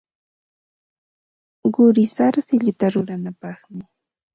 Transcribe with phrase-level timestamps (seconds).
[1.75, 3.83] Quri sarsilluta ruranapaqmi.